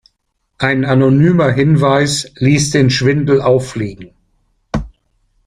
[0.57, 4.15] Ein anonymer Hinweis ließ den Schwindel auffliegen.